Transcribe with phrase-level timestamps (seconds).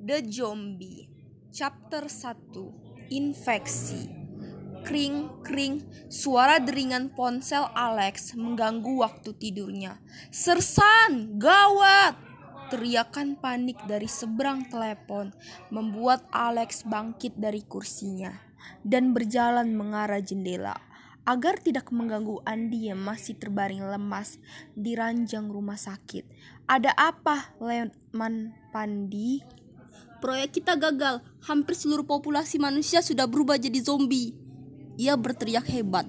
[0.00, 1.04] The Zombie
[1.52, 4.08] Chapter 1 Infeksi
[4.80, 10.00] Kring, kring, suara deringan ponsel Alex mengganggu waktu tidurnya.
[10.32, 12.16] Sersan, gawat!
[12.72, 15.36] Teriakan panik dari seberang telepon
[15.68, 18.32] membuat Alex bangkit dari kursinya
[18.80, 20.80] dan berjalan mengarah jendela
[21.28, 24.40] agar tidak mengganggu Andi yang masih terbaring lemas
[24.72, 26.24] di ranjang rumah sakit.
[26.64, 29.59] Ada apa, Leman Pandi?
[30.20, 31.24] Proyek kita gagal.
[31.48, 34.36] Hampir seluruh populasi manusia sudah berubah jadi zombie.
[35.00, 36.04] Ia berteriak hebat.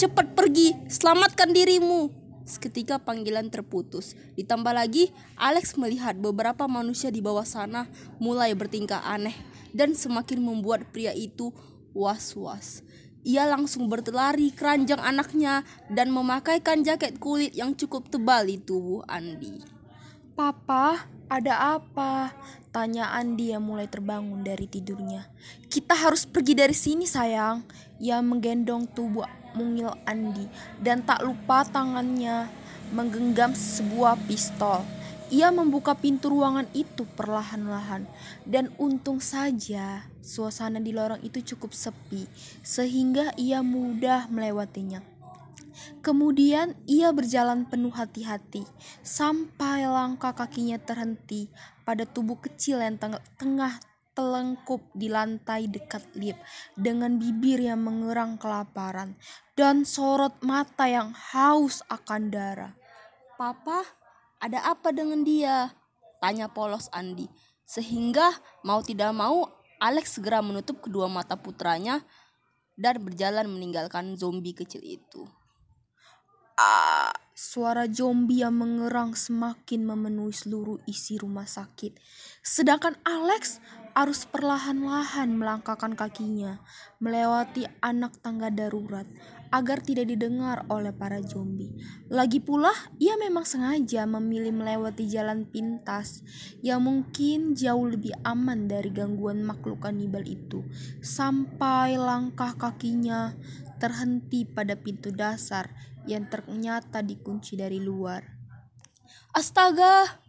[0.00, 2.08] Cepat pergi, selamatkan dirimu.
[2.48, 4.16] Seketika panggilan terputus.
[4.40, 7.84] Ditambah lagi, Alex melihat beberapa manusia di bawah sana
[8.16, 9.36] mulai bertingkah aneh
[9.76, 11.52] dan semakin membuat pria itu
[11.92, 12.80] was-was.
[13.24, 19.64] Ia langsung berlari keranjang anaknya dan memakaikan jaket kulit yang cukup tebal di tubuh Andi.
[20.36, 22.36] Papa, ada apa?
[22.74, 25.30] Tanya Andi yang mulai terbangun dari tidurnya.
[25.70, 27.62] Kita harus pergi dari sini sayang.
[28.02, 29.22] Ia menggendong tubuh
[29.54, 30.50] mungil Andi
[30.82, 32.50] dan tak lupa tangannya
[32.90, 34.82] menggenggam sebuah pistol.
[35.30, 38.10] Ia membuka pintu ruangan itu perlahan-lahan
[38.42, 42.26] dan untung saja suasana di lorong itu cukup sepi
[42.66, 45.14] sehingga ia mudah melewatinya.
[46.02, 48.62] Kemudian ia berjalan penuh hati-hati
[49.02, 51.50] sampai langkah kakinya terhenti
[51.84, 53.78] pada tubuh kecil yang teng tengah
[54.14, 56.38] telengkup di lantai dekat lift
[56.78, 59.18] dengan bibir yang mengerang kelaparan
[59.58, 62.72] dan sorot mata yang haus akan darah.
[63.34, 63.82] Papa,
[64.38, 65.74] ada apa dengan dia?
[66.22, 67.26] Tanya polos Andi.
[67.66, 69.50] Sehingga mau tidak mau
[69.82, 72.00] Alex segera menutup kedua mata putranya
[72.78, 75.26] dan berjalan meninggalkan zombie kecil itu.
[76.54, 81.98] Ah, suara zombie yang mengerang semakin memenuhi seluruh isi rumah sakit.
[82.46, 83.58] Sedangkan Alex
[83.94, 86.58] harus perlahan-lahan melangkahkan kakinya
[86.98, 89.06] melewati anak tangga darurat
[89.54, 91.70] agar tidak didengar oleh para zombie.
[92.10, 96.26] Lagi pula, ia memang sengaja memilih melewati jalan pintas
[96.58, 100.66] yang mungkin jauh lebih aman dari gangguan makhluk kanibal itu.
[100.98, 103.38] Sampai langkah kakinya
[103.78, 108.24] terhenti pada pintu dasar yang ternyata dikunci dari luar.
[109.32, 110.22] Astaga!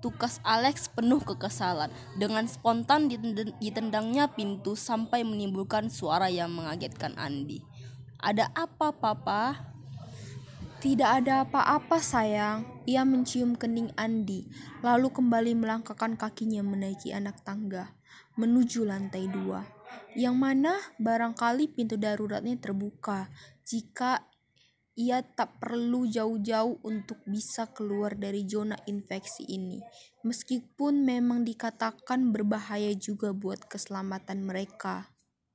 [0.00, 1.92] Tukas Alex penuh kekesalan.
[2.16, 3.12] Dengan spontan
[3.60, 7.60] ditendangnya pintu sampai menimbulkan suara yang mengagetkan Andi.
[8.16, 9.70] Ada apa, Papa?
[10.80, 12.64] Tidak ada apa-apa, sayang.
[12.88, 14.48] Ia mencium kening Andi,
[14.80, 18.00] lalu kembali melangkahkan kakinya menaiki anak tangga
[18.40, 19.66] menuju lantai dua,
[20.16, 23.28] yang mana barangkali pintu daruratnya terbuka
[23.66, 24.24] jika
[25.00, 29.80] ia tak perlu jauh-jauh untuk bisa keluar dari zona infeksi ini,
[30.20, 35.08] meskipun memang dikatakan berbahaya juga buat keselamatan mereka.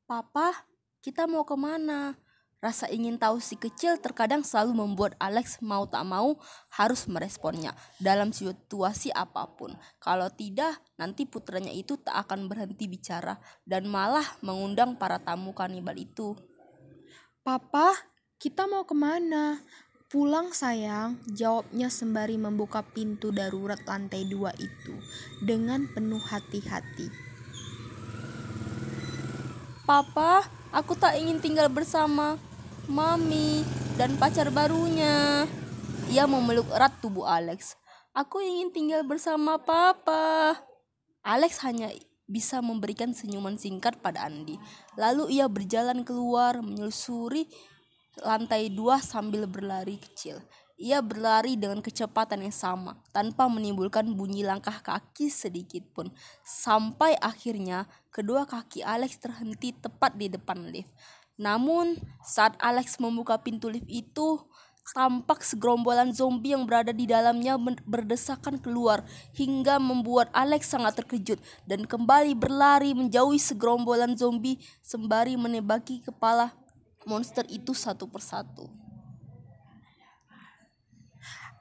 [0.10, 0.66] Papa,
[1.06, 2.18] kita mau ke mana?
[2.58, 6.42] Rasa ingin tahu si kecil terkadang selalu membuat Alex mau tak mau
[6.74, 9.78] harus meresponnya dalam situasi apa pun.
[10.02, 13.38] Kalau tidak, nanti putranya itu tak akan berhenti bicara
[13.70, 16.34] dan malah mengundang para tamu kanibal itu.
[17.46, 17.94] Papa,
[18.40, 19.60] kita mau ke mana?
[20.12, 24.96] Pulang sayang, jawabnya sembari membuka pintu darurat lantai dua itu
[25.44, 27.10] dengan penuh hati-hati.
[29.86, 32.40] Papa, aku tak ingin tinggal bersama
[32.86, 33.66] Mami,
[33.98, 35.50] dan pacar barunya.
[36.14, 37.74] Ia memeluk erat tubuh Alex.
[38.14, 40.54] Aku ingin tinggal bersama papa.
[41.26, 41.90] Alex hanya
[42.30, 44.62] bisa memberikan senyuman singkat pada Andi.
[45.02, 47.50] Lalu ia berjalan keluar menyusuri
[48.24, 50.40] lantai dua sambil berlari kecil.
[50.76, 56.12] Ia berlari dengan kecepatan yang sama, tanpa menimbulkan bunyi langkah kaki sedikit pun.
[56.44, 60.92] Sampai akhirnya, kedua kaki Alex terhenti tepat di depan lift.
[61.40, 64.44] Namun, saat Alex membuka pintu lift itu,
[64.92, 69.02] tampak segerombolan zombie yang berada di dalamnya berdesakan keluar
[69.34, 76.54] hingga membuat Alex sangat terkejut dan kembali berlari menjauhi segerombolan zombie sembari menebaki kepala
[77.06, 78.68] monster itu satu persatu.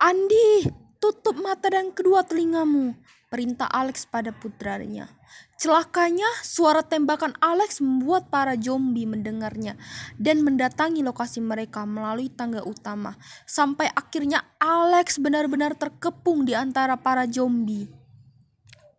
[0.00, 0.68] Andi,
[0.98, 2.92] tutup mata dan kedua telingamu,
[3.30, 5.08] perintah Alex pada putranya.
[5.54, 9.78] Celakanya, suara tembakan Alex membuat para zombie mendengarnya
[10.18, 13.16] dan mendatangi lokasi mereka melalui tangga utama.
[13.46, 17.88] Sampai akhirnya Alex benar-benar terkepung di antara para zombie.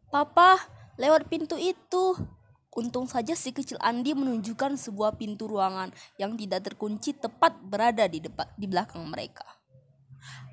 [0.10, 0.58] Papa,
[0.96, 2.16] lewat pintu itu.
[2.76, 8.20] Untung saja si kecil Andi menunjukkan sebuah pintu ruangan yang tidak terkunci tepat berada di
[8.20, 9.48] depan di belakang mereka.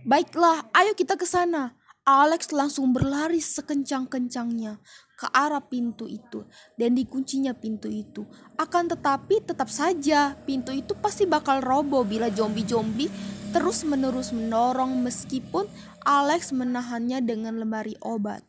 [0.06, 1.74] Baiklah, ayo kita ke sana.
[2.02, 4.82] Alex langsung berlari sekencang-kencangnya
[5.14, 6.42] ke arah pintu itu
[6.74, 8.26] dan dikuncinya pintu itu.
[8.58, 13.06] Akan tetapi tetap saja pintu itu pasti bakal roboh bila zombie-zombie
[13.54, 15.70] terus-menerus mendorong meskipun
[16.02, 18.42] Alex menahannya dengan lemari obat.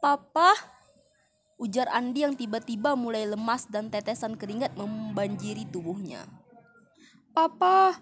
[0.00, 0.56] Papa,
[1.58, 6.24] ujar Andi yang tiba-tiba mulai lemas dan tetesan keringat membanjiri tubuhnya.
[7.34, 7.98] Papa,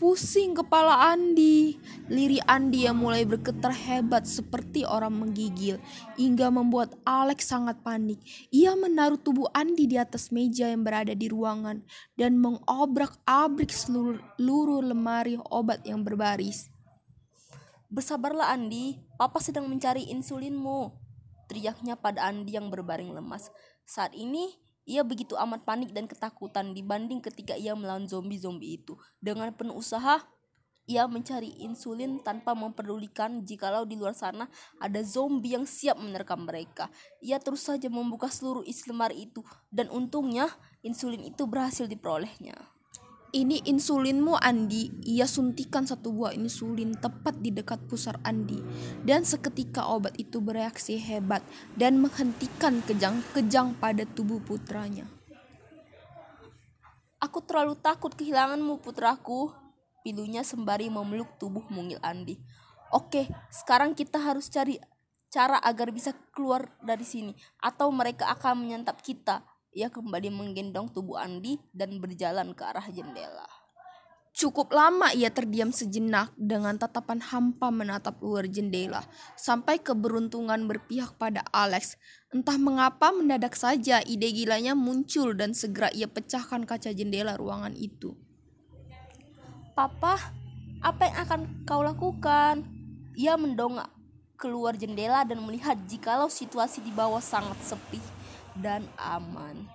[0.00, 1.76] pusing kepala Andi.
[2.08, 5.76] Liri Andi yang mulai bergetar hebat seperti orang menggigil
[6.16, 8.20] hingga membuat Alex sangat panik.
[8.52, 11.84] Ia menaruh tubuh Andi di atas meja yang berada di ruangan
[12.16, 16.72] dan mengobrak-abrik seluruh lemari obat yang berbaris.
[17.92, 20.99] Bersabarlah Andi, Papa sedang mencari insulinmu.
[21.50, 23.50] Teriaknya pada Andi yang berbaring lemas.
[23.82, 24.54] Saat ini
[24.86, 28.94] ia begitu amat panik dan ketakutan dibanding ketika ia melawan zombie-zombie itu.
[29.18, 30.22] Dengan penuh usaha,
[30.90, 34.50] ia mencari insulin tanpa memperdulikan jikalau di luar sana
[34.82, 36.90] ada zombie yang siap menerkam mereka.
[37.22, 40.50] Ia terus saja membuka seluruh isi lemari itu dan untungnya
[40.82, 42.79] insulin itu berhasil diperolehnya.
[43.30, 44.90] Ini insulinmu Andi.
[45.06, 48.58] Ia suntikan satu buah insulin tepat di dekat pusar Andi.
[49.06, 51.38] Dan seketika obat itu bereaksi hebat
[51.78, 55.06] dan menghentikan kejang-kejang pada tubuh putranya.
[57.22, 59.54] Aku terlalu takut kehilanganmu putraku.
[60.02, 62.34] Pilunya sembari memeluk tubuh mungil Andi.
[62.90, 64.82] Oke, sekarang kita harus cari
[65.30, 67.30] cara agar bisa keluar dari sini.
[67.62, 73.46] Atau mereka akan menyantap kita ia kembali menggendong tubuh Andi dan berjalan ke arah jendela.
[74.30, 79.02] Cukup lama ia terdiam sejenak dengan tatapan hampa menatap luar jendela,
[79.34, 81.98] sampai keberuntungan berpihak pada Alex.
[82.30, 88.14] Entah mengapa mendadak saja ide gilanya muncul dan segera ia pecahkan kaca jendela ruangan itu.
[89.74, 90.18] Papa,
[90.78, 92.64] apa yang akan kau lakukan?
[93.18, 93.90] Ia mendongak
[94.38, 98.19] keluar jendela dan melihat jikalau situasi di bawah sangat sepi
[98.62, 99.68] dan aman.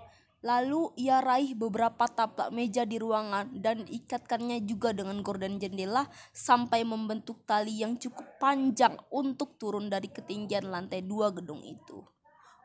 [0.46, 6.06] Lalu ia raih beberapa taplak meja di ruangan dan ikatkannya juga dengan gorden jendela
[6.38, 12.06] sampai membentuk tali yang cukup panjang untuk turun dari ketinggian lantai dua gedung itu.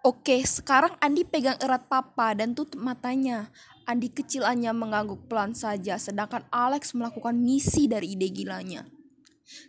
[0.05, 3.49] Oke, sekarang Andi pegang erat papa dan tutup matanya.
[3.88, 8.84] Andi kecil hanya mengangguk pelan saja, sedangkan Alex melakukan misi dari ide gilanya.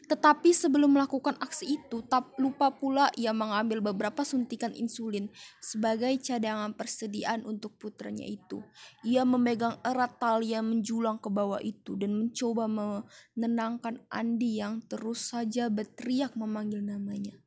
[0.05, 5.31] Tetapi sebelum melakukan aksi itu, tak lupa pula ia mengambil beberapa suntikan insulin
[5.63, 8.61] sebagai cadangan persediaan untuk putranya itu.
[9.07, 15.33] Ia memegang erat tali yang menjulang ke bawah itu dan mencoba menenangkan Andi yang terus
[15.33, 17.37] saja berteriak memanggil namanya.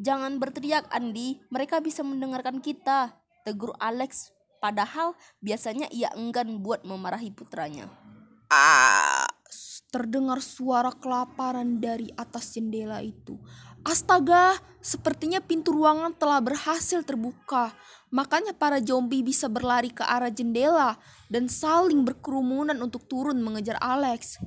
[0.00, 3.14] Jangan berteriak Andi, mereka bisa mendengarkan kita,
[3.46, 4.34] tegur Alex.
[4.58, 5.12] Padahal
[5.44, 7.86] biasanya ia enggan buat memarahi putranya.
[8.48, 9.28] Ah,
[9.90, 13.38] Terdengar suara kelaparan dari atas jendela itu.
[13.84, 17.70] Astaga, sepertinya pintu ruangan telah berhasil terbuka.
[18.10, 20.98] Makanya para zombie bisa berlari ke arah jendela
[21.30, 24.40] dan saling berkerumunan untuk turun mengejar Alex.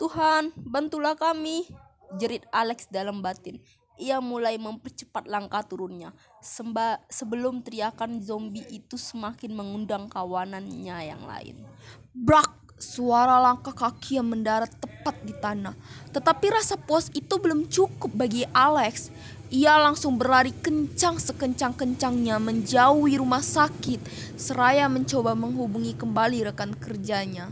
[0.00, 1.70] Tuhan, bantulah kami,
[2.18, 3.62] jerit Alex dalam batin.
[3.94, 6.10] Ia mulai mempercepat langkah turunnya
[6.42, 11.62] Semba sebelum teriakan zombie itu semakin mengundang kawanannya yang lain.
[12.10, 12.63] Brak!
[12.84, 15.72] Suara langkah kaki yang mendarat tepat di tanah.
[16.12, 19.08] Tetapi rasa puas itu belum cukup bagi Alex.
[19.48, 24.04] Ia langsung berlari kencang sekencang-kencangnya menjauhi rumah sakit
[24.36, 27.48] seraya mencoba menghubungi kembali rekan kerjanya.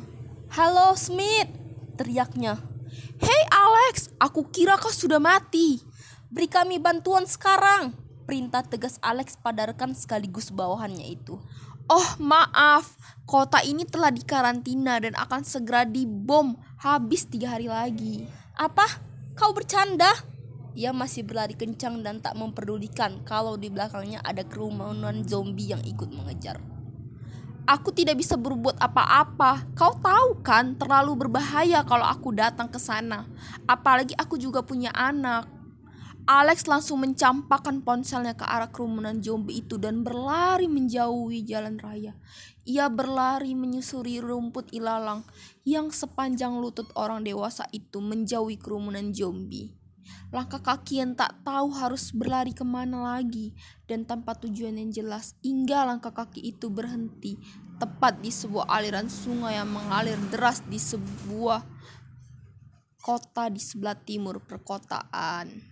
[0.53, 1.49] Halo Smith,
[1.97, 2.61] teriaknya.
[3.23, 5.81] Hei Alex, aku kira kau sudah mati.
[6.29, 7.97] Beri kami bantuan sekarang,
[8.29, 11.41] perintah tegas Alex pada rekan sekaligus bawahannya itu.
[11.91, 12.95] Oh maaf,
[13.27, 18.27] kota ini telah dikarantina dan akan segera dibom habis tiga hari lagi.
[18.55, 18.87] Apa?
[19.35, 20.13] Kau bercanda?
[20.73, 26.09] Ia masih berlari kencang dan tak memperdulikan kalau di belakangnya ada kerumunan zombie yang ikut
[26.15, 26.61] mengejar.
[27.63, 29.71] Aku tidak bisa berbuat apa-apa.
[29.79, 33.29] Kau tahu kan, terlalu berbahaya kalau aku datang ke sana.
[33.71, 35.47] Apalagi aku juga punya anak.
[36.23, 42.15] Alex langsung mencampakkan ponselnya ke arah kerumunan zombie itu dan berlari menjauhi jalan raya.
[42.63, 45.27] Ia berlari menyusuri rumput ilalang
[45.67, 49.75] yang sepanjang lutut orang dewasa itu menjauhi kerumunan zombie.
[50.31, 53.51] Langkah kaki yang tak tahu harus berlari ke mana lagi
[53.91, 57.35] dan tanpa tujuan yang jelas hingga langkah kaki itu berhenti
[57.83, 61.67] tepat di sebuah aliran sungai yang mengalir deras di sebuah
[63.03, 65.72] kota di sebelah timur perkotaan.